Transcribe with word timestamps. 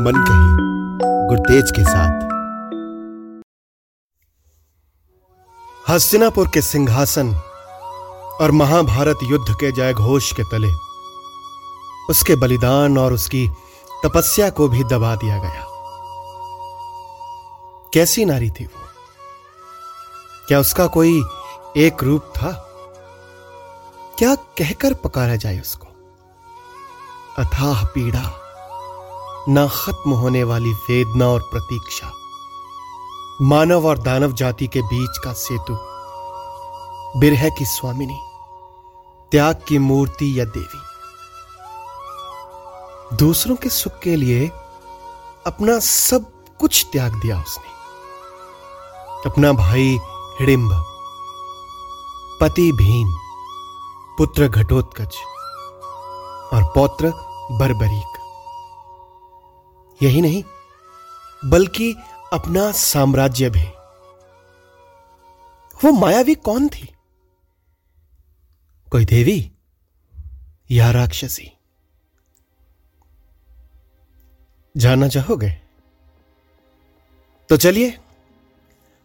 मन 0.00 0.24
कही 0.28 0.50
गुरतेज 1.28 1.70
के 1.70 1.84
साथ। 1.84 2.20
हस्तिनापुर 5.90 6.48
के 6.48 6.62
सिंहासन 6.62 7.34
और 8.40 8.50
महाभारत 8.50 9.18
युद्ध 9.22 9.54
के 9.54 9.72
जय 9.72 9.94
घोष 9.94 10.32
के 10.32 10.42
तले, 10.42 10.72
उसके 12.10 12.36
बलिदान 12.36 12.98
और 12.98 13.12
उसकी 13.12 13.48
तपस्या 14.04 14.50
को 14.50 14.68
भी 14.68 14.84
दबा 14.84 15.14
दिया 15.16 15.38
गया। 15.38 15.66
कैसी 17.94 18.24
नारी 18.24 18.50
थी 18.50 18.64
वो? 18.64 18.88
क्या 20.48 20.60
उसका 20.60 20.86
कोई 20.86 21.22
एक 21.76 22.04
रूप 22.04 22.32
था? 22.36 22.52
क्या 24.18 24.34
कहकर 24.34 24.94
पकारा 24.94 25.36
जाए 25.36 25.60
उसको? 25.60 25.86
अथाह 27.40 27.84
पीड़ा, 27.84 28.22
ना 29.48 29.66
खत्म 29.66 30.10
होने 30.12 30.42
वाली 30.44 30.72
वेदना 30.72 31.26
और 31.26 31.40
प्रतीक्षा, 31.42 32.10
मानव 33.42 33.86
और 33.86 33.98
दानव 33.98 34.32
जाति 34.32 34.66
के 34.66 34.82
बीच 34.82 35.18
का 35.18 35.32
सेतु, 35.32 35.76
बिरह 37.20 37.48
की 37.48 37.64
स्वामिनी, 37.66 38.18
त्याग 39.32 39.62
की 39.68 39.78
मूर्ति 39.78 40.38
या 40.40 40.44
देवी। 40.44 40.80
दूसरों 43.16 43.56
के 43.56 43.68
सुख 43.68 43.98
के 43.98 44.16
लिए 44.16 44.48
अपना 45.46 45.78
सब 45.78 46.30
कुछ 46.60 46.86
त्याग 46.92 47.12
दिया 47.14 47.36
उसने। 47.40 47.70
अपना 49.30 49.52
भाई 49.52 49.98
हिडिंब, 50.40 50.70
पति 52.40 52.70
भीम, 52.72 53.08
पुत्र 54.18 54.48
घटोत्कच 54.48 55.16
और 56.52 56.62
पौत्र 56.74 57.12
बरबरीक। 57.50 58.16
यही 60.02 60.20
नहीं, 60.20 60.44
बल्कि 61.44 61.96
अपना 62.32 62.72
साम्राज्य 62.72 63.50
भी। 63.50 63.64
वो 65.84 65.92
मायावी 65.92 66.34
कौन 66.34 66.68
थी? 66.68 66.94
कोई 68.90 69.04
देवी 69.04 69.52
या 70.70 70.90
राक्षसी? 70.90 71.52
जानना 74.76 75.08
चाहोगे? 75.08 75.50
तो 77.48 77.56
चलिए, 77.56 77.98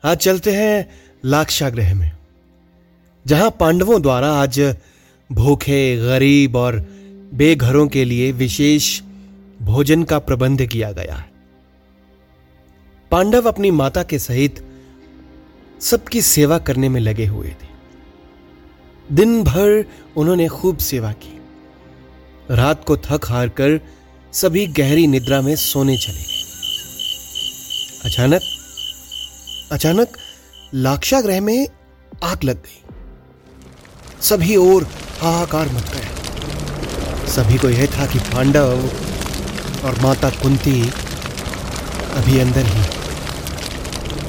आज 0.05 0.17
चलते 0.17 0.55
हैं 0.55 1.03
लाक्षाग्रह 1.25 1.95
में, 1.95 2.17
जहाँ 3.27 3.51
पांडवों 3.51 4.01
द्वारा 4.01 4.33
आज 4.33 4.75
भूखे, 5.31 5.97
गरीब 5.97 6.55
और 6.55 6.95
बेघरों 7.35 7.87
के 7.87 8.05
लिए 8.05 8.31
विशेष 8.31 9.01
भोजन 9.61 10.03
का 10.03 10.19
प्रबंध 10.19 10.65
किया 10.65 10.91
गया। 10.91 11.25
पांडव 13.11 13.47
अपनी 13.47 13.71
माता 13.71 14.03
के 14.03 14.19
सहित 14.19 14.67
सबकी 15.81 16.21
सेवा 16.21 16.57
करने 16.57 16.89
में 16.89 17.01
लगे 17.01 17.25
हुए 17.25 17.47
थे। 17.47 17.67
दिन 19.11 19.43
भर 19.43 19.85
उन्होंने 20.17 20.47
खूब 20.47 20.77
सेवा 20.77 21.11
की। 21.11 21.41
रात 22.51 22.83
को 22.83 22.97
थक 22.97 23.19
हार 23.25 23.49
कर 23.49 23.81
सभी 24.33 24.67
गहरी 24.67 25.07
निद्रा 25.07 25.41
में 25.41 25.55
सोने 25.55 25.97
चले 25.97 26.23
गए। 26.23 26.43
अचानक 28.05 28.41
अचानक 29.71 30.17
लाक्षाग्रह 30.73 31.41
में 31.41 31.67
आग 32.23 32.43
लग 32.43 32.55
गई। 32.55 32.81
सभी 34.21 34.55
और 34.55 34.83
हाहाकार 35.21 35.69
मच 35.69 35.91
गया। 35.93 36.24
सभी 37.27 37.57
को 37.57 37.69
यह 37.69 37.85
था 37.87 38.05
कि 38.05 38.19
पांडव 38.19 38.89
और 39.85 39.99
माता 40.01 40.29
कुंती 40.29 40.81
अभी 42.15 42.39
अंदर 42.39 42.65
ही। 42.65 42.83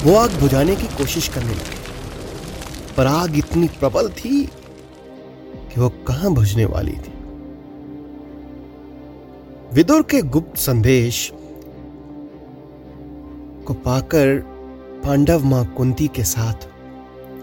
वो 0.03 0.15
आग 0.15 0.39
बुझाने 0.39 0.75
की 0.75 0.87
कोशिश 0.97 1.27
करने 1.27 1.53
लगे, 1.53 1.75
पर 2.97 3.07
आग 3.07 3.37
इतनी 3.37 3.67
प्रबल 3.79 4.09
थी 4.09 4.43
कि 4.45 5.79
वो 5.81 5.89
कहाँ 6.07 6.33
बुझने 6.33 6.65
वाली 6.65 6.91
थी। 6.91 7.13
विदुर 9.73 10.03
के 10.03 10.21
गुप्त 10.21 10.57
संदेश 10.57 11.29
को 13.67 13.73
पाकर 13.85 14.37
पांडव 15.05 15.45
माँ 15.45 15.65
कुंती 15.67 16.07
के 16.07 16.23
साथ 16.23 16.67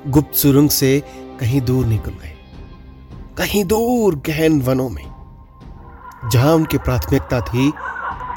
गुप्त 0.09 0.37
सुरंग 0.37 0.71
से 0.71 1.03
कहीं 1.41 1.61
दूर 1.61 1.87
निकल 1.87 2.11
गए। 2.13 2.33
कहीं 3.39 3.65
दूर 3.65 4.17
गहन 4.27 4.61
वनों 4.61 4.89
में। 4.89 5.14
जहाँ 6.33 6.53
उनकी 6.55 6.79
प्राथमिकता 6.79 7.41
थी 7.43 7.73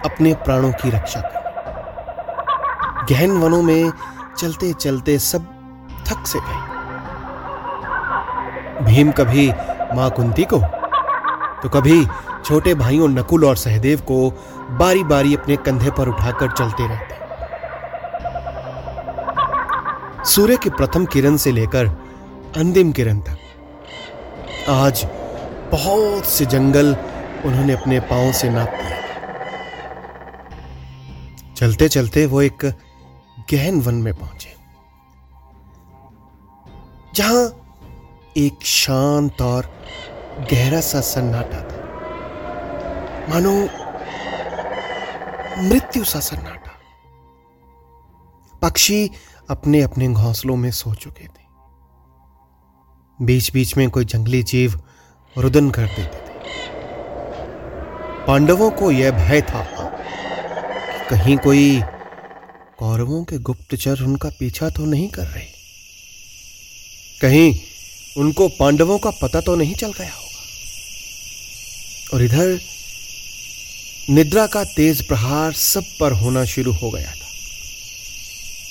अपने 0.06 0.34
प्राणों 0.46 0.72
की 0.74 0.90
रक्षा 0.90 1.20
करना। 1.22 3.06
गहन 3.10 3.32
वनों 3.38 3.62
में 3.62 3.92
चलते 4.38 4.74
चलते 4.74 5.18
सब 5.20 5.46
थक 6.08 6.26
से 6.28 6.40
गए। 6.40 6.62
भीम 8.86 9.12
कभी 9.12 9.46
माँ 9.96 10.10
कुंती 10.12 10.44
को 10.44 10.60
तो 11.64 11.70
कभी 11.70 12.06
छोटे 12.46 12.74
भाइयों 12.76 13.08
नकुल 13.10 13.46
और 13.46 13.56
सहदेव 13.56 14.00
को 14.02 14.30
बारी 14.72 15.04
बारी 15.04 15.36
अपने 15.36 15.56
कंधे 15.58 15.92
पर 15.92 16.08
उठाकर 16.08 16.52
चलते 16.52 16.88
रहते। 16.88 17.16
सूर्य 20.26 20.58
की 20.58 20.70
प्रथम 20.70 21.06
किरण 21.06 21.36
से 21.38 21.52
लेकर 21.52 21.86
अंतिम 22.58 22.92
किरण 22.92 23.20
तक, 23.20 23.38
आज 24.70 25.06
बहुत 25.72 26.26
से 26.26 26.46
जंगल 26.46 26.96
उन्होंने 27.46 27.74
अपने 27.74 28.00
पाँव 28.00 28.32
से 28.32 28.50
नाप 28.50 28.70
दिए 28.70 28.98
चलते 31.56 31.90
चलते 31.90 32.26
वो 32.26 32.42
एक 32.42 32.66
गहन 33.52 33.82
वन 33.82 33.96
में 33.96 34.14
पहुँचे। 34.14 34.56
जहाँ 37.16 37.44
एक 38.38 38.66
शांत 38.66 39.42
और 39.42 39.72
गहरा 40.52 40.82
सा 40.82 41.02
सन्नाटा 41.02 41.62
था। 41.62 41.80
मानो 43.30 43.54
मृत्यु 45.64 46.04
सा 46.04 46.20
सन्नाटा। 46.20 46.72
पक्षी 48.62 49.12
अपने 49.50 49.82
अपने 49.82 50.08
घोंसलों 50.14 50.56
में 50.56 50.72
सो 50.72 50.94
चुके 50.96 51.28
थे। 51.28 51.46
बीच 53.22 53.54
बीच 53.54 53.78
में 53.78 53.90
कोई 53.90 54.06
जंगली 54.06 54.44
जीव 54.44 54.82
रुदन 55.38 55.70
कर 55.70 55.86
देते 55.86 56.18
थे। 56.18 56.27
पांडवों 58.28 58.72
को 58.72 58.92
यह 58.92 59.12
भय 59.12 59.42
था। 59.42 59.64
कि 59.64 61.16
कहीं 61.16 61.38
कोई 61.38 61.82
कौरवों 62.78 63.24
के 63.24 63.38
गुप्तचर 63.38 64.02
उनका 64.02 64.30
पीछा 64.30 64.70
तो 64.70 64.86
नहीं 64.86 65.08
कर 65.08 65.28
रहे? 65.28 65.46
कहीं 67.22 67.60
उनको 68.18 68.48
पांडवों 68.48 69.00
का 69.00 69.10
पता 69.10 69.42
तो 69.42 69.56
नहीं 69.56 69.76
चल 69.76 69.94
गया 69.94 70.14
होगा? 70.14 70.42
और 72.14 72.24
इधर 72.24 72.60
निद्रा 74.10 74.48
का 74.48 74.64
तेज 74.64 75.08
प्रहार 75.08 75.54
सब 75.54 75.84
पर 76.00 76.12
होना 76.12 76.46
शुरू 76.46 76.74
हो 76.74 76.92
गया 76.92 77.12
था। 77.12 77.28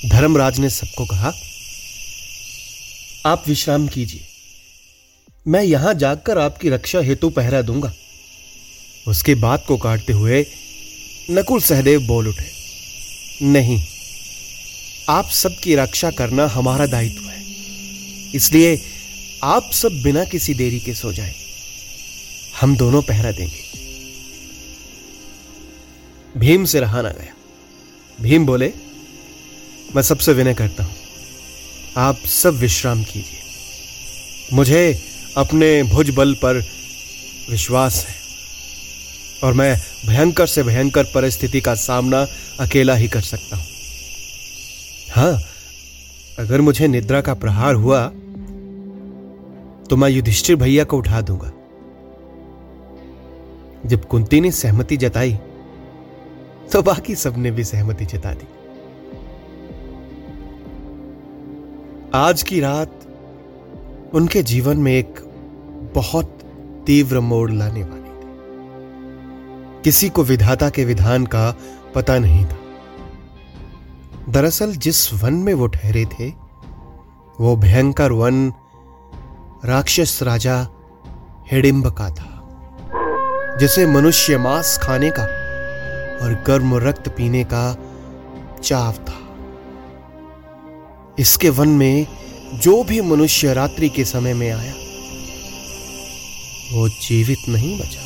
धर्मराज 0.08 0.58
ने 0.58 0.70
सबको 0.70 1.04
कहा, 1.04 1.32
आप 3.26 3.48
विश्राम 3.48 3.88
कीजिए। 3.88 4.26
मैं 5.48 5.62
यहाँ 5.62 5.94
जाकर 5.94 6.38
आपकी 6.38 6.70
रक्षा 6.70 6.98
हेतु 6.98 7.30
पहरा 7.30 7.62
दूँगा। 7.62 7.92
उसके 9.08 9.34
बात 9.34 9.64
को 9.66 9.76
काटते 9.76 10.12
हुए 10.12 10.46
नकुल 11.30 11.60
सहदेव 11.60 12.00
बोल 12.00 12.28
उठे, 12.28 12.50
नहीं, 13.42 13.82
आप 15.08 15.28
सबकी 15.30 15.74
रक्षा 15.74 16.10
करना 16.10 16.46
हमारा 16.46 16.86
दायित्व 16.86 17.22
है। 17.22 17.44
इसलिए 18.34 18.82
आप 19.44 19.70
सब 19.72 19.88
बिना 19.88 20.24
किसी 20.24 20.54
देरी 20.54 20.80
के 20.80 20.94
सो 20.94 21.12
जाएँ। 21.12 21.34
हम 22.60 22.76
दोनों 22.76 23.02
पहरा 23.02 23.32
देंगे। 23.32 23.66
भीम 26.36 26.64
से 26.64 26.80
रहा 26.80 27.02
ना 27.02 27.08
गया। 27.08 27.34
भीम 28.20 28.46
बोले, 28.46 28.72
मैं 29.96 30.02
सबसे 30.02 30.32
विनय 30.32 30.54
करता 30.54 30.84
हूँ। 30.84 30.96
आप 31.96 32.16
सब 32.16 32.54
विश्राम 32.54 33.04
कीजिए। 33.04 33.40
मुझे 34.52 35.08
अपने 35.36 35.82
भुज 35.82 36.10
बल 36.10 36.34
पर 36.34 36.64
विश्वास 37.50 38.06
है। 38.08 38.25
और 39.44 39.52
मैं 39.52 39.74
भयंकर 40.06 40.46
से 40.46 40.62
भयंकर 40.62 41.04
परिस्थिति 41.04 41.60
का 41.60 41.74
सामना 41.74 42.26
अकेला 42.60 42.94
ही 42.94 43.08
कर 43.08 43.20
सकता 43.22 43.56
हूँ। 43.56 43.64
हाँ, 45.12 45.40
अगर 46.38 46.60
मुझे 46.60 46.88
निद्रा 46.88 47.20
का 47.20 47.34
प्रहार 47.34 47.74
हुआ 47.74 48.06
तो 49.90 49.96
मैं 49.96 50.08
युधिष्ठिर 50.10 50.56
भैया 50.56 50.84
को 50.84 50.98
उठा 50.98 51.20
दूँगा। 51.20 51.52
जब 53.86 54.04
कुंती 54.04 54.40
ने 54.40 54.50
सहमति 54.52 54.96
जताई 54.96 55.38
तो 56.72 56.82
बाकी 56.82 57.14
सबने 57.14 57.50
भी 57.50 57.64
सहमति 57.64 58.04
जता 58.04 58.32
दी। 58.32 58.46
आज 62.14 62.42
की 62.42 62.60
रात 62.60 63.00
उनके 64.14 64.42
जीवन 64.42 64.76
में 64.76 64.92
एक 64.92 65.20
बहुत 65.94 66.38
तीव्र 66.86 67.20
मोड़ 67.20 67.50
लाने 67.52 67.82
वाली 67.82 67.95
किसी 69.86 70.08
को 70.08 70.24
विधाता 70.24 70.70
के 70.70 70.84
विधान 70.84 71.26
का 71.26 71.56
पता 71.94 72.18
नहीं 72.18 72.44
था। 72.44 72.56
दरअसल 74.28 74.72
जिस 74.76 75.14
वन 75.14 75.34
में 75.34 75.54
वो 75.54 75.66
ठहरे 75.66 76.04
थे, 76.04 76.28
वो 77.40 77.56
भयंकर 77.56 78.12
वन 78.12 78.52
राक्षस 79.64 80.18
राजा 80.22 80.68
हिडिंब 81.52 81.86
का 81.90 82.10
था, 82.10 82.30
जिसे 83.60 83.86
मनुष्य 83.86 84.38
मांस 84.38 84.78
खाने 84.78 85.10
का 85.10 85.22
और 86.24 86.44
गर्म 86.46 86.76
रक्त 86.76 87.08
पीने 87.08 87.44
का 87.44 87.76
चाव 88.64 88.92
था। 88.92 89.20
इसके 91.18 91.50
वन 91.50 91.68
में 91.68 92.06
जो 92.54 92.84
भी 92.84 93.00
मनुष्य 93.00 93.54
रात्रि 93.54 93.88
के 93.88 94.04
समय 94.04 94.34
में 94.34 94.50
आया, 94.50 94.74
वो 96.72 96.88
जीवित 96.88 97.48
नहीं 97.48 97.80
बचा। 97.80 98.05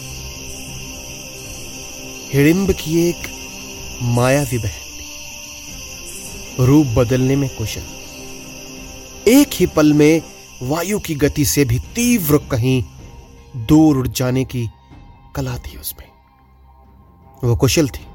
हिडिंब 2.33 2.71
की 2.71 3.09
एक 3.09 3.17
मायावी 4.03 4.59
बहन 4.59 5.05
रूप 6.65 6.87
बदलने 6.87 7.37
में 7.37 7.57
कुशल। 7.57 7.83
एक 9.29 9.51
ही 9.53 9.67
पल 9.67 9.93
में 9.93 10.23
वायु 10.63 10.99
की 10.99 11.15
गति 11.15 11.45
से 11.45 11.65
भी 11.65 11.79
तीव्र 11.79 12.39
कहीं 12.39 12.85
दूर 13.57 13.97
उड़ 13.97 14.09
जाने 14.09 14.45
की 14.45 14.71
कला 15.37 15.59
थी 15.59 15.77
उसमें। 15.77 16.09
वो 17.45 17.57
कुशल 17.57 17.89
थी। 17.89 18.07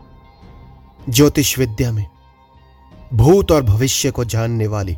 ज्योतिष 1.10 1.60
विद्या 1.60 1.92
में 1.92 2.06
भूत 3.14 3.52
और 3.52 3.64
भविष्य 3.64 4.12
को 4.12 4.26
जानने 4.26 4.68
वाली। 4.68 4.98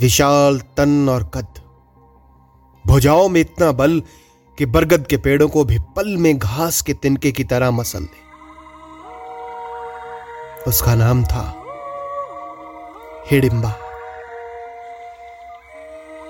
विशाल 0.00 0.58
तन 0.58 1.08
और 1.08 1.24
कद। 1.24 1.46
भुजाओं 2.86 3.28
में 3.28 3.40
इतना 3.40 3.72
बल 3.72 4.02
कि 4.58 4.66
बरगद 4.66 5.06
के 5.06 5.16
पेड़ों 5.16 5.48
को 5.48 5.64
भी 5.64 5.78
पल 5.96 6.16
में 6.16 6.38
घास 6.38 6.80
के 6.82 6.94
तिनके 6.94 7.32
की 7.32 7.44
तरह 7.44 7.70
मसल 7.70 8.00
दे। 8.00 8.20
उसका 10.68 10.94
नाम 10.94 11.24
था 11.24 11.42
हिडिंबा 13.30 13.74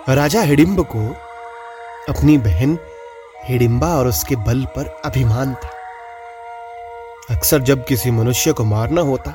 राजा 0.09 0.41
हिडिंब 0.43 0.81
को 0.87 1.03
अपनी 2.09 2.39
बहन 2.39 2.79
हिडिंबा 3.45 3.89
और 3.97 4.09
उसके 4.09 4.37
बल 4.37 4.65
पर 4.77 4.87
अभिमान 5.05 5.55
था। 5.55 5.71
अक्सर 7.31 7.63
जब 7.63 7.85
किसी 7.87 8.11
मनुष्य 8.11 8.53
को 8.53 8.65
मारना 8.65 9.01
होता 9.03 9.31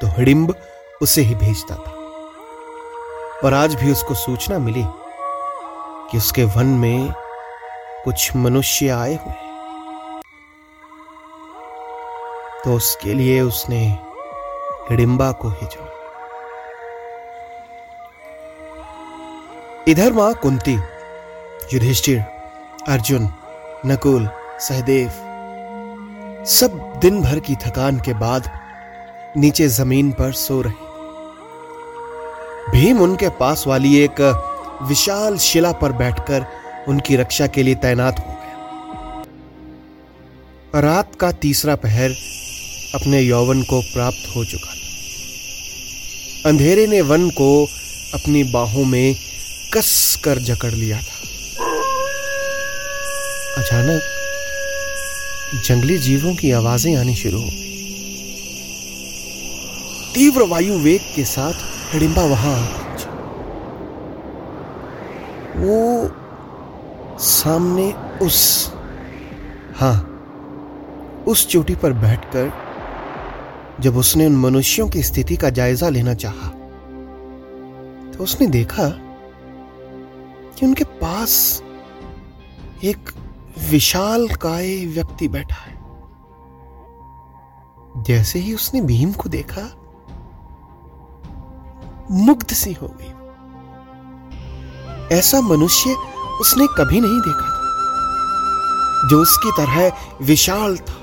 तो 0.00 0.06
हिडिंब 0.08 0.54
उसे 1.02 1.22
ही 1.22 1.34
भेजता 1.34 1.74
था। 1.76 1.92
और 3.44 3.54
आज 3.54 3.74
भी 3.74 3.92
उसको 3.92 4.14
सूचना 4.16 4.58
मिली 4.58 4.84
कि 6.10 6.18
उसके 6.18 6.44
वन 6.46 6.66
में 6.78 7.12
कुछ 8.04 8.36
मनुष्य 8.36 8.88
आए 8.88 9.14
हुए। 9.14 9.34
तो 12.64 12.74
उसके 12.74 13.14
लिए 13.14 13.40
उसने 13.40 13.80
हिडिंबा 14.90 15.32
को 15.32 15.50
भेजा 15.50 15.86
इधर 19.88 20.12
माँ 20.12 20.32
कुंती, 20.34 20.74
युधिष्ठिर, 21.72 22.20
अर्जुन, 22.88 23.28
नकुल, 23.86 24.28
सहदेव, 24.60 25.10
सब 26.46 26.70
दिन 27.00 27.22
भर 27.22 27.38
की 27.40 27.54
थकान 27.56 28.00
के 28.00 28.14
बाद 28.14 28.50
नीचे 29.36 29.68
ज़मीन 29.68 30.12
पर 30.12 30.32
सो 30.32 30.60
रहे। 30.62 30.88
भीम 32.70 33.00
उनके 33.00 33.28
पास 33.28 33.64
वाली 33.66 33.96
एक 33.96 34.20
विशाल 34.82 35.38
शिला 35.38 35.72
पर 35.72 35.92
बैठकर 35.92 36.46
उनकी 36.90 37.16
रक्षा 37.16 37.46
के 37.46 37.62
लिए 37.62 37.74
तैनात 37.74 38.18
हो 38.18 38.32
गया। 38.32 38.38
रात 40.80 41.14
का 41.14 41.32
तीसरा 41.32 41.74
पहर 41.76 42.10
अपने 42.94 43.20
यौवन 43.20 43.62
को 43.62 43.80
प्राप्त 43.80 44.36
हो 44.36 44.44
चुका 44.44 44.70
था। 44.70 44.78
अंधेरे 46.48 46.86
ने 46.86 47.00
वन 47.00 47.30
को 47.30 47.66
अपनी 48.14 48.44
बाहों 48.44 48.84
में 48.84 49.16
कस 49.74 49.90
कर 50.24 50.38
जकड़ 50.38 50.72
लिया 50.72 50.98
था। 50.98 51.18
अचानक 53.62 54.02
जंगली 55.64 55.98
जीवों 55.98 56.34
की 56.34 56.50
आवाज़ें 56.50 56.96
आनी 56.96 57.14
शुरू 57.14 57.38
हो 57.38 57.46
गई। 57.46 57.68
तीव्र 60.14 60.42
वायु 60.42 60.78
वेग 60.78 61.00
के 61.16 61.24
साथ 61.24 61.54
हिडिंबा 61.92 62.22
वहाँ 62.24 62.54
पहुँचा। 62.66 63.10
वो 65.56 65.76
सामने 67.40 67.92
उस, 68.22 68.72
हाँ, 69.76 69.96
उस 71.28 71.46
चोटी 71.48 71.74
पर 71.74 71.92
बैठकर 71.92 72.52
जब 73.80 73.96
उसने 73.96 74.26
उन 74.26 74.36
मनुष्यों 74.36 74.88
की 74.88 75.02
स्थिति 75.02 75.36
का 75.36 75.50
जायजा 75.50 75.88
लेना 75.88 76.14
चाहा 76.14 76.48
तो 78.10 78.24
उसने 78.24 78.46
देखा 78.46 78.88
कि 80.50 80.66
उनके 80.66 80.84
पास 80.84 81.62
एक 82.84 83.10
विशाल 83.70 84.28
काय 84.28 84.86
व्यक्ति 84.86 85.28
बैठा 85.28 85.56
है। 85.56 85.78
जैसे 88.02 88.38
ही 88.38 88.54
उसने 88.54 88.80
भीम 88.80 89.12
को 89.12 89.28
देखा, 89.28 89.62
मुग्ध 92.10 92.52
सी 92.54 92.72
हो 92.72 92.88
गई। 93.00 93.12
ऐसा 95.16 95.40
मनुष्य 95.40 95.96
उसने 96.40 96.66
कभी 96.78 97.00
नहीं 97.00 97.20
देखा 97.20 97.48
था, 97.48 99.08
जो 99.08 99.20
उसकी 99.22 99.50
तरह 99.56 99.76
विशाल 100.22 100.76
था। 100.78 100.98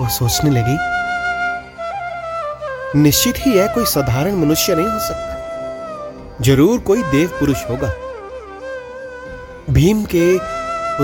वो 0.00 0.08
सोचने 0.08 0.50
लगी, 0.50 0.76
निश्चित 2.94 3.36
ही 3.38 3.50
यह 3.52 3.66
कोई 3.74 3.84
साधारण 3.86 4.36
मनुष्य 4.36 4.74
नहीं 4.74 4.88
हो 4.88 4.98
सकता। 4.98 6.42
ज़रूर 6.44 6.78
कोई 6.80 7.02
देव 7.02 7.28
पुरुष 7.40 7.64
होगा। 7.70 7.92
भीम 9.70 10.04
के 10.04 10.26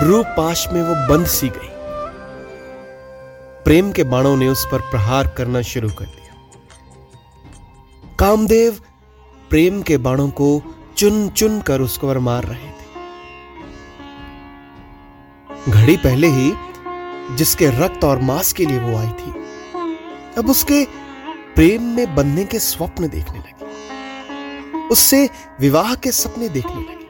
रूप 0.01 0.27
पाश 0.37 0.67
में 0.73 0.83
वो 0.83 0.95
बंद 1.09 1.27
सी 1.27 1.49
गई। 1.49 1.73
प्रेम 3.65 3.91
के 3.93 4.05
बाणों 4.05 4.37
ने 4.37 4.49
उस 4.49 4.65
पर 4.73 4.79
प्रहार 4.91 5.27
करना 5.37 5.61
शुरू 5.63 5.89
कर 5.89 6.05
दिया। 6.05 6.35
कामदेव 8.19 8.73
प्रेम 9.51 9.83
के 9.83 9.97
बाणों 9.99 10.29
को 10.31 10.49
चुन 10.97 11.29
चुन 11.29 11.61
कर 11.61 11.81
उसको 11.81 12.09
पर 12.09 12.19
मार 12.19 12.45
रहे 12.45 12.71
थे। 12.71 12.85
घड़ी 15.73 15.97
पहले 15.97 16.27
ही 16.27 16.53
जिसके 17.37 17.67
रक्त 17.67 18.05
और 18.05 18.19
मांस 18.19 18.53
के 18.53 18.67
लिए 18.67 18.79
वो 18.79 18.97
आई 18.97 19.09
थी, 19.09 19.31
अब 20.39 20.51
उसके 20.51 20.85
प्रेम 21.55 21.83
में 21.83 22.15
बंधने 22.15 22.45
के 22.45 22.59
स्वप्न 22.59 23.09
देखने 23.09 23.39
लगे। 23.39 23.65
उससे 24.89 25.31
विवाह 25.61 25.95
के 25.95 26.13
सपने 26.13 26.49
देखने 26.49 26.81
लगे। 26.83 27.09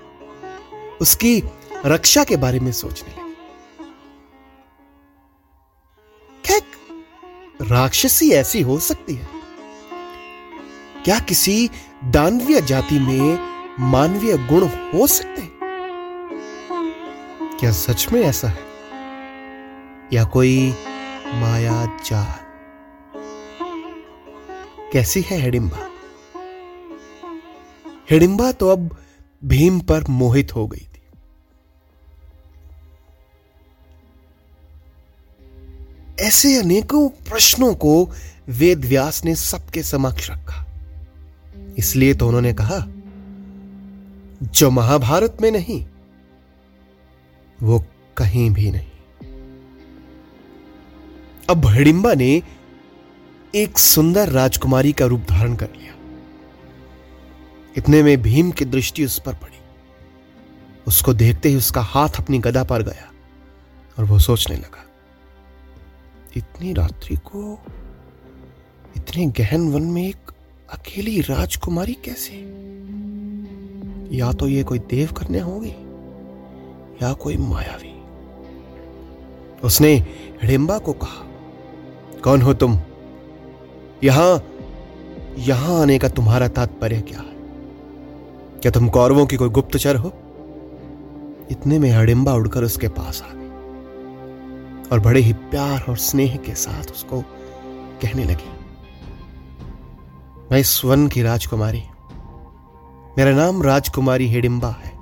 उसकी 1.00 1.43
रक्षा 1.87 2.25
के 2.25 2.37
बारे 2.37 2.61
में 2.61 2.73
सोचने 2.73 3.09
लगे। 3.09 3.25
राक्षसी 7.62 8.31
ऐसी 8.31 8.61
हो 8.62 8.79
सकती 8.79 9.14
है। 9.14 9.29
क्या 11.05 11.19
किसी 11.19 11.71
दानवीय 12.05 12.61
जाति 12.61 12.99
में 12.99 13.54
मानवीय 13.81 14.37
गुण 14.37 14.69
हो 14.69 15.07
सकते 15.07 15.43
हैं। 15.43 15.50
क्या 17.61 17.73
सच 17.73 18.07
में 18.12 18.23
ऐसा 18.23 18.49
है? 18.49 18.59
या 20.12 20.25
कोई 20.25 20.75
माया 21.35 21.87
जाल? 21.87 22.45
कैसी 24.93 25.21
है 25.21 25.38
हिडिंबा 25.38 25.90
हिडिंबा 28.11 28.52
तो 28.52 28.69
अब 28.69 28.97
भीम 29.45 29.81
पर 29.81 30.04
मोहित 30.09 30.54
हो 30.54 30.66
गई 30.66 30.88
थी। 30.95 31.02
ऐसे 36.21 36.57
अनेकों 36.57 37.09
प्रश्नों 37.09 37.75
को 37.75 38.11
वेद 38.49 38.85
व्यास 38.85 39.25
ने 39.25 39.35
सबके 39.35 39.83
समक्ष 39.83 40.31
रखा। 40.31 40.66
इसलिए 41.78 42.14
तो 42.14 42.26
उन्होंने 42.26 42.54
कहा 42.54 42.94
जो 44.43 44.71
महाभारत 44.71 45.37
में 45.43 45.50
नहीं, 45.50 45.85
वो 47.62 47.85
कहीं 48.17 48.50
भी 48.50 48.71
नहीं। 48.71 48.91
अब 51.50 51.67
हिडिंबा 51.67 52.12
ने 52.14 52.43
एक 53.55 53.79
सुंदर 53.79 54.29
राजकुमारी 54.29 54.93
का 54.93 55.07
रूप 55.07 55.21
धारण 55.21 55.57
कर 55.57 55.69
लिया। 55.71 55.95
इतने 57.76 58.03
में 58.03 58.23
भीम 58.23 58.50
की 58.50 58.64
दृष्टि 58.64 59.05
उस 59.05 59.19
पर 59.19 59.35
पड़ी। 59.35 59.59
उसको 60.87 61.14
देखते 61.14 61.49
ही 61.49 61.57
उसका 61.57 61.81
हाथ 61.83 62.09
अपनी 62.19 62.38
गदा 62.38 62.64
पर 62.64 62.83
गया 62.83 63.11
और 63.99 64.05
वो 64.05 64.19
सोचने 64.19 64.57
लगा, 64.57 64.85
इतनी 66.37 66.73
रात्रि 66.73 67.17
को 67.17 67.59
इतने 68.97 69.26
गहन 69.26 69.69
वन 69.73 69.83
में 69.83 70.07
एक 70.09 70.33
अकेली 70.73 71.21
राजकुमारी 71.21 71.93
कैसे? 72.05 72.33
या 74.14 74.33
तो 74.33 74.49
ये 74.49 74.62
कोई 74.62 74.78
देव 74.90 75.12
कन्या 75.12 75.44
होगी, 75.44 75.75
या 77.02 77.12
कोई 77.14 77.37
मायावी। 77.37 77.92
उसने 79.64 79.94
हिडिंबा 80.42 80.78
को 80.78 80.92
कहा, 80.94 81.25
कौन 82.25 82.42
हो 82.42 82.54
तुम? 82.54 82.78
यहाँ 84.04 84.42
यहाँ 85.38 85.80
आने 85.83 85.99
का 85.99 86.09
तुम्हारा 86.09 86.49
तात्पर्य 86.49 87.00
क्या 87.00 87.18
है? 87.18 87.33
क्या 88.62 88.71
तुम 88.73 88.88
कौरवों 88.88 89.26
की 89.26 89.37
कोई 89.37 89.49
गुप्तचर 89.50 89.97
हो? 89.97 90.12
इतने 91.50 91.78
में 91.78 91.90
हडिम्बा 91.90 92.35
उड़कर 92.35 92.64
उसके 92.64 92.88
पास 92.88 93.23
आ 93.23 93.33
गई 93.33 93.49
और 94.88 95.00
बड़े 95.00 95.21
ही 95.21 95.33
प्यार 95.33 95.85
और 95.88 95.97
स्नेह 95.99 96.37
के 96.37 96.54
साथ 96.56 96.92
उसको 96.92 97.21
कहने 98.02 98.25
लगी, 98.25 98.50
मैं 100.52 100.62
स्वन 100.62 101.06
की 101.09 101.23
राजकुमारी 101.23 101.83
मेरा 103.18 103.30
नाम 103.30 103.62
राजकुमारी 103.62 104.26
हिडिंबा 104.26 104.68
है। 104.68 104.92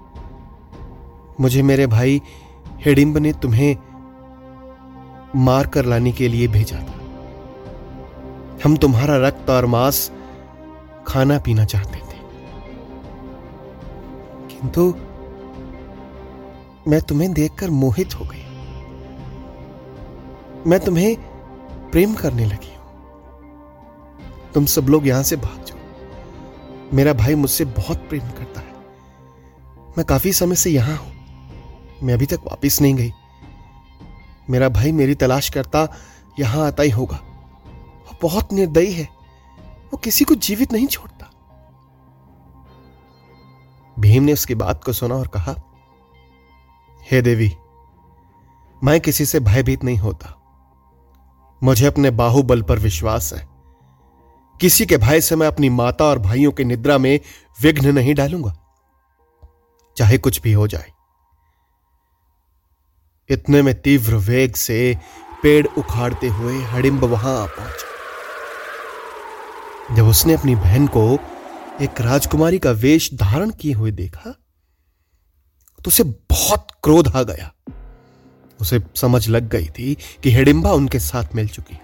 मुझे 1.40 1.62
मेरे 1.62 1.86
भाई 1.86 2.22
हिडिंब 2.80 3.18
ने 3.18 3.32
तुम्हें 3.32 3.76
मार 5.36 5.66
कर 5.66 5.84
लाने 5.84 6.12
के 6.12 6.28
लिए 6.28 6.48
भेजा 6.48 6.76
था। 6.76 7.00
हम 8.64 8.76
तुम्हारा 8.76 9.16
रक्त 9.16 9.50
और 9.50 9.66
मांस 9.66 10.12
खाना 11.06 11.38
पीना 11.38 11.64
चाहते 11.64 11.98
थे। 11.98 12.18
किंतु 14.54 14.94
मैं 16.88 17.00
तुम्हें 17.00 17.32
देखकर 17.32 17.70
मोहित 17.70 18.20
हो 18.20 18.24
गई। 18.24 18.44
मैं 20.66 20.80
तुम्हें 20.80 21.16
प्रेम 21.90 22.14
करने 22.14 22.44
लगी 22.44 22.74
हूँ। 22.74 22.86
तुम 24.54 24.66
सब 24.66 24.82
लोग 24.82 25.06
यहाँ 25.06 25.22
से 25.22 25.36
भाग 25.36 25.64
जाओ। 25.64 25.71
मेरा 26.94 27.12
भाई 27.12 27.34
मुझसे 27.34 27.64
बहुत 27.64 27.96
प्रेम 27.96 28.30
करता 28.30 28.60
है। 28.60 28.72
मैं 29.98 30.04
काफ़ी 30.04 30.32
समय 30.32 30.54
से 30.54 30.70
यहाँ 30.70 30.96
हूँ। 30.96 31.12
मैं 32.02 32.14
अभी 32.14 32.26
तक 32.26 32.40
वापस 32.44 32.80
नहीं 32.80 32.94
गई। 32.94 33.12
मेरा 34.50 34.68
भाई 34.68 34.92
मेरी 34.92 35.14
तलाश 35.14 35.48
करता 35.48 35.88
यहाँ 36.40 36.66
आता 36.66 36.82
ही 36.82 36.90
होगा। 36.90 37.16
वो 38.06 38.16
बहुत 38.22 38.52
निर्दयी 38.52 38.92
है। 38.92 39.08
वो 39.60 39.96
किसी 39.96 40.24
को 40.24 40.34
जीवित 40.34 40.72
नहीं 40.72 40.86
छोड़ता। 40.86 41.30
भीम 43.98 44.22
ने 44.22 44.32
उसकी 44.32 44.54
बात 44.54 44.84
को 44.84 44.92
सुना 44.92 45.14
और 45.14 45.26
कहा, 45.26 45.54
हे 47.12 47.22
देवी, 47.22 47.52
मैं 48.84 49.00
किसी 49.00 49.24
से 49.24 49.40
भयभीत 49.40 49.84
नहीं 49.84 49.98
होता। 49.98 50.38
मुझे 51.62 51.86
अपने 51.86 52.10
बाहुबल 52.10 52.62
पर 52.62 52.78
विश्वास 52.78 53.32
है। 53.32 53.51
किसी 54.62 54.86
के 54.86 54.96
भय 54.96 55.20
से 55.20 55.36
मैं 55.36 55.46
अपनी 55.46 55.68
माता 55.68 56.04
और 56.04 56.18
भाइयों 56.18 56.52
की 56.52 56.64
निद्रा 56.64 56.98
में 56.98 57.20
विघ्न 57.62 57.94
नहीं 57.94 58.14
डालूँगा। 58.14 58.52
चाहे 59.96 60.18
कुछ 60.18 60.40
भी 60.40 60.52
हो 60.52 60.66
जाए। 60.68 60.92
इतने 63.28 63.62
में 63.62 63.74
तीव्र 63.82 64.14
वेग 64.14 64.54
से 64.54 64.96
पेड़ 65.42 65.66
उखाड़ते 65.78 66.28
हुए 66.28 66.62
हडिंब 66.64 67.04
वहाँ 67.04 67.42
आ 67.42 67.46
पहुँचा। 67.46 67.88
जब 69.96 70.08
उसने 70.08 70.34
अपनी 70.34 70.54
बहन 70.54 70.86
को 70.86 71.18
एक 71.80 72.00
राजकुमारी 72.00 72.58
का 72.58 72.70
वेश 72.70 73.10
धारण 73.14 73.50
किए 73.50 73.72
हुए 73.72 73.90
देखा 73.90 74.30
तो 75.80 75.88
उसे 75.88 76.04
बहुत 76.04 76.66
क्रोध 76.82 77.08
आ 77.08 77.22
गया। 77.22 77.52
उसे 78.60 78.80
समझ 78.96 79.28
लग 79.28 79.48
गई 79.48 79.66
थी 79.68 79.94
कि 79.94 80.30
हिडिंबा 80.30 80.72
उनके 80.72 80.98
साथ 80.98 81.34
मिल 81.34 81.48
चुकी 81.48 81.74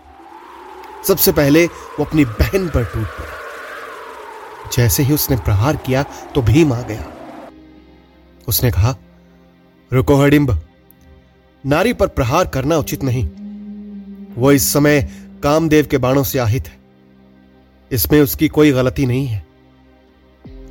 सबसे 1.07 1.33
पहले 1.33 1.64
वो 1.67 2.05
अपनी 2.05 2.25
बहन 2.25 2.69
पर 2.69 2.85
टूट 2.85 3.07
पड़ा। 3.07 3.37
जैसे 4.76 5.02
ही 5.02 5.14
उसने 5.14 5.37
प्रहार 5.37 5.76
किया 5.76 6.02
तो 6.35 6.43
भीम 6.43 6.73
आ 6.73 6.81
गया। 6.83 7.05
उसने 8.49 8.71
कहा, 8.71 8.95
रुको 9.93 10.17
हडिंब, 10.17 10.59
नारी 11.64 11.93
पर 11.93 12.07
प्रहार 12.07 12.47
करना 12.47 12.76
उचित 12.76 13.02
नहीं। 13.02 13.28
वो 14.35 14.52
इस 14.52 14.73
समय 14.73 15.00
कामदेव 15.43 15.87
के 15.87 15.99
बाणों 15.99 16.23
से 16.25 16.38
आहित 16.38 16.69
है। 16.69 16.78
इसमें 17.93 18.21
उसकी 18.21 18.49
कोई 18.49 18.73
गलती 18.73 19.07
नहीं 19.07 19.26
है। 19.26 19.47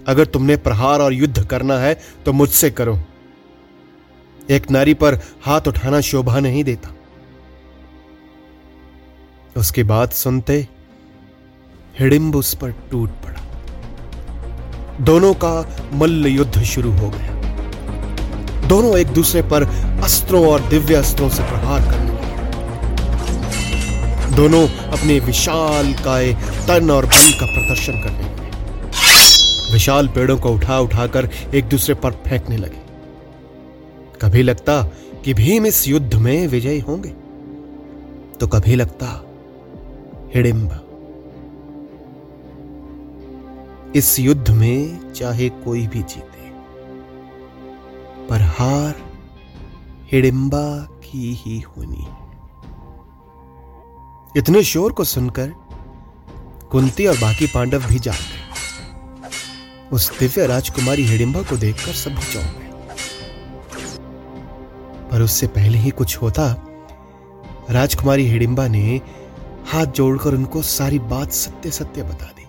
अगर 0.08 0.26
तुमने 0.26 0.58
प्रहार 0.58 1.00
और 1.00 1.14
युद्ध 1.14 1.46
करना 1.46 1.78
है 1.78 1.94
तो 2.26 2.34
मुझसे 2.34 2.70
करो। 2.72 3.00
एक 4.50 4.70
नारी 4.72 4.94
पर 4.94 5.16
हाथ 5.46 5.68
उठाना 5.68 6.02
शोभा 6.02 6.40
नहीं 6.40 6.64
देता। 6.64 6.90
उसकी 9.58 9.84
बात 9.84 10.14
सुनते 10.14 10.68
हिडिंब 12.00 12.36
उस 12.36 12.54
पर 12.54 12.72
टूट 12.72 13.10
पड़ा। 13.10 13.42
दोनों 15.02 15.34
का 15.34 15.76
मल्ल 15.94 16.28
युद्ध 16.28 16.64
शुरू 16.64 16.92
हो 16.92 17.10
गया। 17.10 17.34
दोनों 18.68 18.98
एक 18.98 19.08
दूसरे 19.08 19.42
पर 19.42 19.64
अस्त्रों 20.04 20.48
और 20.48 20.62
दिव्य 20.62 20.96
अस्त्रों 20.96 21.30
से 21.30 21.44
प्रहार 21.44 21.82
करने 21.82 22.12
लगे। 22.12 22.28
दोनों 24.36 24.68
अपने 24.68 25.20
विशाल 25.20 25.94
काय 25.94 26.34
तन 26.68 26.92
और 26.92 27.06
बल 27.06 27.32
का 27.32 27.46
प्रदर्शन 27.46 27.94
करने 27.94 28.22
लगे। 28.22 29.74
विशाल 29.74 30.08
पेड़ों 30.08 30.38
को 30.38 30.50
उठा 30.50 30.80
उठाकर 30.80 31.30
एक 31.56 31.66
दूसरे 31.66 31.96
पर 31.96 32.12
फेंकने 32.12 32.58
लगे। 32.58 32.82
कभी 34.22 34.44
लगता 34.44 34.84
कि 35.26 35.34
भीम 35.34 35.66
इस 35.66 35.88
युद्ध 35.88 36.16
में 36.16 36.48
विजयी 36.48 36.80
होंगे? 36.80 37.10
तो 38.40 38.48
कभी 38.48 38.76
लगता 38.76 39.24
हिडिंब। 40.38 40.72
इस 43.96 44.20
युद्ध 44.20 44.50
में 44.50 45.12
चाहे 45.14 45.48
कोई 45.50 45.88
भी 45.88 46.02
जीते, 46.04 46.50
पर 48.28 48.42
हार 48.58 48.96
हिडिंबा 50.12 50.62
की 51.04 51.34
ही 51.36 51.60
होनी 51.60 52.04
है। 52.04 52.28
इतने 54.38 54.64
शोर 54.64 54.94
को 54.94 55.04
सुनकर 55.04 55.48
कुंती 56.72 57.06
और 57.06 57.18
बाकी 57.18 57.48
पांडव 57.48 57.88
भी 57.88 58.00
जाग 58.00 58.16
गए। 58.16 59.90
उस 59.92 60.12
दिव्य 60.20 60.48
राजकुमारी 60.48 61.04
हिडिंबा 61.04 61.42
को 61.42 61.58
देखकर 61.58 61.94
सभी 61.96 62.34
चौंक 62.34 62.52
गए। 62.58 62.70
पर 65.12 65.22
उससे 65.22 65.48
पहले 65.48 65.78
ही 65.78 65.90
कुछ 65.90 66.18
होता, 66.18 66.46
राजकुमारी 67.70 68.28
हिडिंबा 68.28 68.68
ने 68.68 69.02
हाथ 69.68 69.86
जोड़कर 69.86 70.34
उनको 70.34 70.62
सारी 70.62 71.00
बात 71.00 71.32
सत्य 71.32 71.72
सत्य 71.72 72.04
बता 72.04 72.26
दी। 72.26 72.46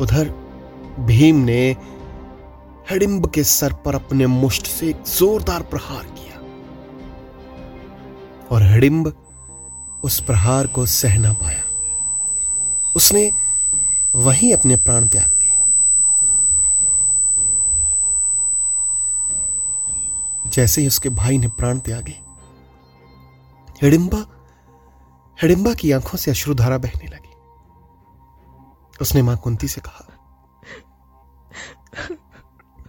उधर 0.00 0.30
भीम 1.00 1.36
ने 1.36 1.76
हिडिंब 2.90 3.30
के 3.30 3.44
सर 3.44 3.72
पर 3.72 3.94
अपने 3.94 4.26
मुष्ट 4.26 4.66
से 4.66 4.88
एक 4.88 5.02
जोरदार 5.18 5.62
प्रहार 5.62 6.04
किया 6.04 6.40
और 8.50 8.62
हिडिंब 8.62 9.12
उस 10.04 10.20
प्रहार 10.20 10.66
को 10.66 10.86
सह 10.86 11.18
ना 11.18 11.32
पाया। 11.32 11.62
उसने 12.96 13.30
वहीं 14.14 14.52
अपने 14.54 14.76
प्राण 14.76 15.06
त्याग 15.06 15.30
दिए। 15.30 15.60
जैसे 20.50 20.80
ही 20.80 20.86
उसके 20.86 21.08
भाई 21.08 21.38
ने 21.38 21.48
प्राण 21.48 21.78
त्यागे 21.78 22.23
हिडिंबा 23.84 24.18
हिडिंबा 25.42 25.72
की 25.74 25.90
आँखों 25.92 26.18
से 26.18 26.30
अश्रुधारा 26.30 26.78
बहने 26.78 27.06
लगी। 27.06 27.32
उसने 29.00 29.22
माँ 29.22 29.36
कुंती 29.36 29.68
से 29.68 29.80
कहा, 29.80 30.04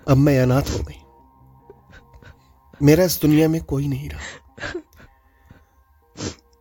अब 0.07 0.17
मैं 0.17 0.39
अनाथ 0.41 0.61
हो 0.61 0.83
गई। 0.83 1.01
मेरा 2.85 3.03
इस 3.03 3.19
दुनिया 3.21 3.47
में 3.49 3.63
कोई 3.63 3.87
नहीं 3.87 4.09
रहा। 4.09 4.79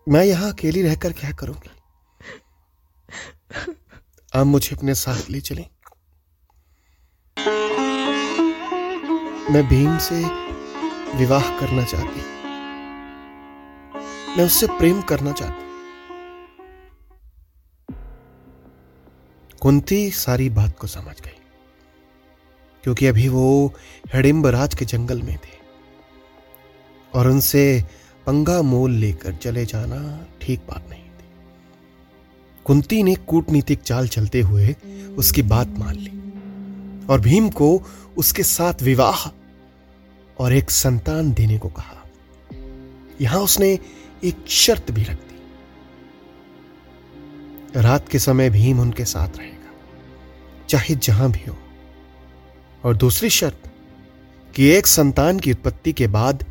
मैं 0.09 0.25
यहाँ 0.25 0.53
अकेली 0.53 0.83
रहकर 0.83 1.13
क्या 1.13 1.31
करूँगी? 1.31 1.71
आप 4.35 4.47
मुझे 4.47 4.77
अपने 4.77 4.95
साथ 4.95 5.31
ले 5.31 5.41
चलें। 5.41 5.67
मैं 9.51 9.69
भीम 9.69 9.99
से 9.99 10.25
विवाह 11.19 11.59
करना 11.61 11.85
चाहती 11.85 12.34
मैं 14.37 14.45
उससे 14.45 14.67
प्रेम 14.69 15.01
करना 15.03 15.33
चाहती 15.33 15.63
कुंती 19.63 20.11
सारी 20.11 20.49
बात 20.51 20.79
को 20.79 20.87
समझ 20.87 21.15
गई, 21.21 21.39
क्योंकि 22.85 23.07
अभी 23.07 23.29
वो 23.29 23.73
हिडिंब 24.15 24.47
राज 24.47 24.75
के 24.75 24.85
जंगल 24.85 25.23
में 25.23 25.37
थे 25.37 25.63
और 27.13 27.29
उनसे 27.29 27.63
पंगा 28.27 28.61
मोल 28.63 28.91
लेकर 28.95 29.35
चले 29.37 29.65
जाना 29.67 30.01
ठीक 30.43 30.61
बात 30.69 30.91
नहीं 30.91 31.03
थी। 31.03 31.29
कुंती 32.67 33.03
ने 33.03 33.15
कूटनीतिक 33.29 33.83
चाल 33.83 34.09
चलते 34.09 34.41
हुए 34.41 34.75
उसकी 35.19 35.43
बात 35.45 35.79
मान 35.79 35.95
ली 35.97 37.07
और 37.07 37.21
भीम 37.21 37.49
को 37.51 37.71
उसके 38.19 38.43
साथ 38.43 38.83
विवाह 38.83 39.29
और 40.39 40.53
एक 40.53 40.71
संतान 40.73 41.33
देने 41.33 41.59
को 41.59 41.69
कहा। 41.71 42.01
यहाँ 43.21 43.41
उसने 43.41 43.79
एक 44.25 44.45
शर्त 44.49 44.91
भी 44.91 45.03
रख 45.03 45.17
दी। 45.17 45.39
रात 47.81 48.09
के 48.09 48.19
समय 48.19 48.51
भीम 48.51 48.81
उनके 48.81 49.05
साथ 49.05 49.29
रहेगा, 49.39 49.73
चाहे 50.69 50.95
जहाँ 50.95 51.31
भी 51.31 51.51
हो। 51.51 51.57
और 52.85 52.97
दूसरी 52.97 53.31
शर्त, 53.31 53.63
कि 54.55 54.69
एक 54.69 54.87
संतान 54.87 55.39
की 55.39 55.53
उत्पत्ति 55.53 55.93
के 55.93 56.07
बाद 56.07 56.45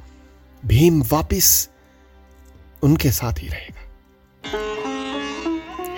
भीम 0.65 1.03
वापिस 1.03 1.69
उनके 2.83 3.11
साथ 3.11 3.33
ही 3.33 3.47
रहेगा। 3.47 3.79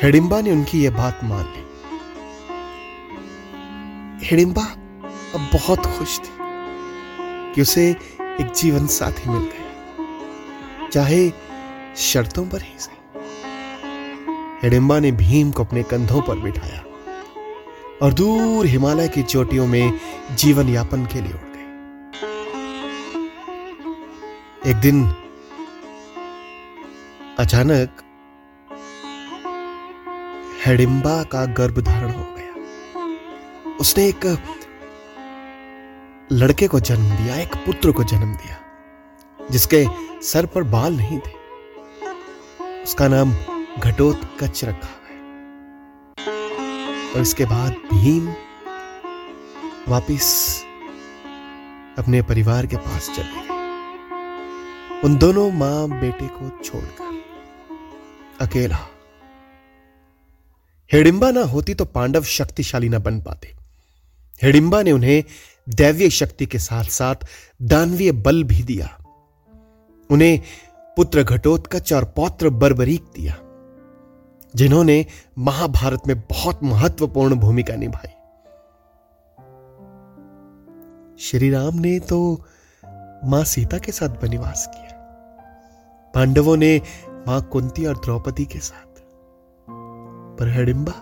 हिडिंबा 0.04 0.42
ने 0.42 0.52
उनकी 0.52 0.84
यह 0.84 0.92
बात 0.92 1.24
मान 1.24 1.46
ली। 1.46 1.64
हिडिंबा 4.28 4.66
अब 5.36 5.50
बहुत 5.54 5.86
खुश 5.86 6.20
थी 6.20 6.30
कि 7.56 7.62
उसे 7.62 7.90
एक 8.42 8.52
जीवन 8.56 8.88
साथी 8.88 9.30
मिल 9.30 9.42
गया। 9.42 10.90
चाहे 10.90 11.32
शर्तों 11.98 12.46
पर 12.46 12.62
ही 12.62 12.80
सही। 12.80 12.94
हिडिंबा 14.64 15.00
ने 15.00 15.12
भीम 15.12 15.52
को 15.52 15.64
अपने 15.64 15.84
कंधों 15.84 16.22
पर 16.22 16.40
बिठाया 16.40 16.84
और 18.02 18.14
दूर 18.14 18.66
हिमालय 18.66 19.08
की 19.08 19.24
चोटियों 19.24 19.68
में 19.68 20.00
जीवन 20.36 20.70
यापन 20.70 21.06
के 21.06 21.22
लिए 21.22 21.34
उड़ 21.34 21.40
गए 21.40 21.64
एक 24.70 24.76
दिन 24.76 25.06
अचानक 27.40 28.02
हेडिम्बा 30.66 31.22
का 31.24 31.46
गर्भधारण 31.54 32.12
हो 32.12 32.26
गया। 32.38 33.76
उसने 33.80 34.08
एक 34.08 34.26
लड़के 36.32 36.68
को 36.68 36.80
जन्म 36.80 37.16
दिया, 37.18 37.36
एक 37.36 37.56
पुत्र 37.56 37.92
को 37.92 38.04
जन्म 38.04 38.34
दिया, 38.34 38.58
जिसके 39.40 39.86
सर 40.24 40.46
पर 40.46 40.64
बाल 40.66 40.94
नहीं 40.94 41.20
थे। 41.20 41.45
उसका 42.86 43.08
नाम 43.08 43.32
घटोत्कच 43.80 44.64
रखा 44.64 44.88
है। 44.88 45.18
और 47.12 47.22
इसके 47.22 47.46
बाद 47.46 47.72
भीम 47.72 48.28
वापिस 49.88 50.28
अपने 51.98 52.22
परिवार 52.22 52.66
के 52.66 52.78
पास 52.78 53.10
चले 53.16 53.24
गए। 53.24 55.02
उन 55.04 55.18
दोनों 55.18 55.52
माँ 55.52 56.00
बेटे 56.02 56.28
को 56.28 56.50
छोड़कर 56.64 57.24
अकेला। 58.42 58.80
हिडिंबा 60.92 61.32
ना 61.32 61.42
होती 61.42 61.74
तो 61.74 61.86
पांडव 61.86 62.24
शक्तिशाली 62.24 62.90
ना 62.90 63.00
बन 63.00 63.22
पाते। 63.22 63.54
हिडिंबा 64.44 64.82
ने 64.82 64.92
उन्हें 64.92 65.24
दैवीय 65.70 66.10
शक्ति 66.10 66.46
के 66.46 66.60
साथ 66.60 66.84
साथ 66.84 67.16
दानवीय 67.62 68.12
बल 68.12 68.44
भी 68.44 68.64
दिया। 68.64 68.98
उन्हें 70.10 70.40
पुत्र 70.98 71.24
घटोत्कच 71.24 71.94
और 71.94 72.06
पौत्र 72.16 72.50
बर्बरीक 72.52 73.04
दिया, 73.16 73.36
जिन्होंने 74.54 75.06
महाभारत 75.38 76.08
में 76.08 76.20
बहुत 76.22 76.64
महत्वपूर्ण 76.64 77.36
भूमिका 77.36 77.76
निभाई। 77.76 78.14
श्री 81.20 81.50
राम 81.52 81.80
ने 81.80 81.98
तो 82.02 82.20
माँ 83.26 83.44
सीता 83.46 83.78
के 83.78 83.92
साथ 83.92 84.24
वनवास 84.24 84.66
किया, 84.68 84.92
पांडवों 86.14 86.56
ने 86.58 86.78
माँ 87.28 87.42
कुंती 87.52 87.86
और 87.86 87.98
द्रौपदी 87.98 88.46
के 88.46 88.60
साथ। 88.60 89.02
पर 90.38 90.50
हडिम्बा 90.50 90.94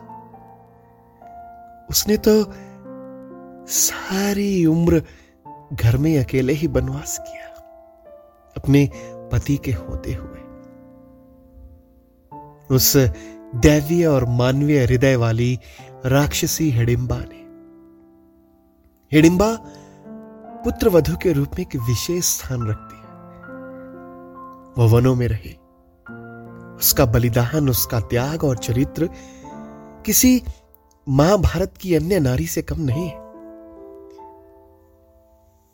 उसने 1.89 2.17
तो 2.27 2.33
सारी 3.71 4.65
उम्र 4.65 5.01
घर 5.73 5.97
में 5.97 6.17
अकेले 6.19 6.53
ही 6.53 6.67
बनवास 6.69 7.17
किया, 7.19 7.47
अपने 8.55 8.85
पति 9.33 9.57
के 9.57 9.71
होते 9.71 10.13
हुए। 10.13 10.39
उस 12.75 12.97
दैवीय 13.55 14.05
और 14.05 14.25
मानवीय 14.25 14.83
हृदय 14.83 15.15
वाली 15.15 15.59
राक्षसी 16.05 16.71
हिडिंबा 16.71 17.17
ने। 17.17 17.43
हिडिंबा 19.15 19.57
पुत्र 20.65 20.89
वधु 20.89 21.17
के 21.17 21.33
रूप 21.33 21.47
में 21.47 21.65
एक 21.65 21.75
विशेष 21.75 22.23
स्थान 22.25 22.67
रखती 22.67 22.95
है। 22.95 23.03
वह 24.77 24.93
वनों 24.93 25.15
में 25.15 25.27
रही। 25.27 25.57
उसका 26.77 27.05
बलिदान, 27.05 27.69
उसका 27.69 27.99
त्याग 27.99 28.43
और 28.43 28.58
चरित्र 28.58 29.10
किसी 30.05 30.43
महाभारत 31.10 31.73
की 31.77 31.95
अन्य 31.95 32.19
नारी 32.19 32.47
से 32.47 32.62
कम 32.62 32.81
नहीं 32.81 33.08
है। 33.08 33.19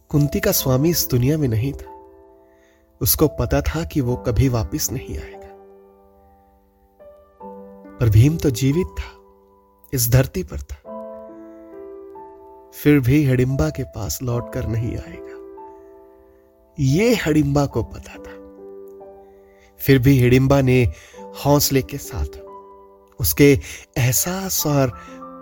कुंती 0.09 0.39
का 0.39 0.51
स्वामी 0.51 0.89
इस 0.89 1.07
दुनिया 1.11 1.37
में 1.37 1.47
नहीं 1.47 1.73
था। 1.73 1.98
उसको 3.01 3.27
पता 3.27 3.61
था 3.61 3.83
कि 3.83 4.01
वो 4.01 4.15
कभी 4.15 4.49
वापस 4.49 4.91
नहीं 4.91 5.17
आएगा। 5.19 5.39
पर 7.99 8.09
भीम 8.09 8.37
तो 8.37 8.49
जीवित 8.49 8.87
था, 8.87 9.17
इस 9.93 10.09
धरती 10.09 10.43
पर 10.43 10.57
था। 10.57 10.75
फिर 12.71 12.99
भी 12.99 13.25
हडिम्बा 13.25 13.69
के 13.69 13.83
पास 13.83 14.19
लौट 14.23 14.53
कर 14.53 14.67
नहीं 14.67 14.97
आएगा। 14.97 15.29
ये 16.79 17.15
हडिम्बा 17.15 17.65
को 17.65 17.83
पता 17.83 18.13
था। 18.13 18.39
फिर 19.77 19.99
भी 19.99 20.19
हिडिम्बा 20.19 20.61
ने 20.61 20.93
हौसले 21.45 21.81
के 21.81 21.97
साथ 21.97 22.39
उसके 23.19 23.59
एहसास 23.97 24.67
और 24.67 24.91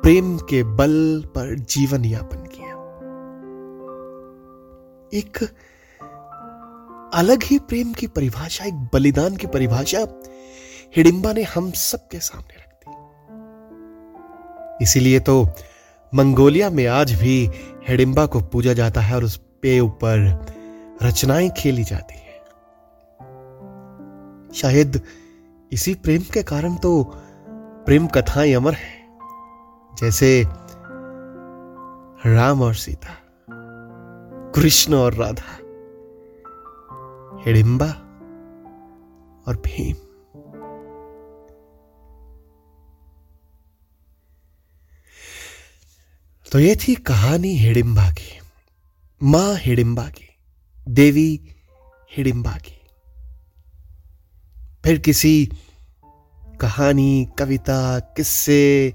प्रेम 0.04 0.38
के 0.38 0.64
बल 0.64 1.24
पर 1.36 1.56
जीवन 1.56 2.06
यापन 2.06 2.38
किया। 2.38 2.68
एक 5.14 5.38
अलग 7.18 7.44
ही 7.44 7.60
प्रेम 7.60 7.94
की 7.94 8.08
परिभाषा, 8.08 8.66
एक 8.66 8.74
बलिदान 8.94 9.36
की 9.36 9.48
परिभाषा 9.48 10.00
हिडिंबा 10.96 11.34
ने 11.34 11.44
हम 11.44 11.72
सबके 11.72 12.20
सामने 12.20 12.56
रख 12.58 12.70
दी। 12.84 12.94
इसीलिए 14.84 15.20
तो 15.20 15.50
मंगोलिया 16.14 16.70
में 16.70 16.88
आज 16.88 17.14
भी 17.14 17.52
हिडिंबा 17.88 18.26
को 18.26 18.42
पूजा 18.42 18.74
जाता 18.74 19.02
है 19.02 19.16
और 19.16 19.24
उस 19.24 19.38
पे 19.62 19.80
ऊपर 19.80 20.46
रचनाएँ 21.04 21.50
खेली 21.50 21.84
जाती 21.84 22.16
हैं। 22.16 22.38
शायद 24.56 25.02
इसी 25.72 25.94
प्रेम 25.94 26.22
के 26.34 26.44
कारण 26.44 26.76
तो 26.76 27.04
प्रेम 27.86 28.08
कथाएँ 28.08 28.54
अमर 28.54 28.74
हैं, 28.74 29.20
जैसे 30.00 30.44
राम 32.26 32.62
और 32.62 32.74
सीता, 32.76 33.14
कृष्ण 34.56 34.94
और 34.94 35.14
राधा। 35.14 35.67
हिडिंबा 37.48 37.86
और 39.48 39.62
भीम। 39.66 39.96
तो 46.52 46.60
ये 46.60 46.76
थी 46.76 46.96
कहानी 46.96 47.56
हिडिंबा 47.58 48.12
की, 48.12 48.40
माँ 49.24 49.56
हिडिंबा 49.56 50.04
की, 50.10 50.28
देवी 50.88 51.56
हिडिंबा 52.18 52.52
की। 52.52 52.82
फिर 54.84 55.00
किसी 55.00 55.52
कहानी, 56.62 57.28
कविता, 57.40 58.00
किस्से 58.00 58.88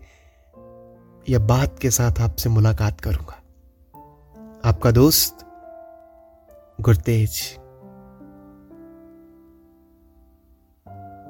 या 1.29 1.39
बात 1.39 1.79
के 1.79 1.91
साथ 1.91 2.21
आपसे 2.21 2.49
मुलाकात 2.49 3.01
करूँगा। 3.01 3.39
आपका 4.65 4.91
दोस्त 4.91 5.39
गुरतेज। 6.81 7.62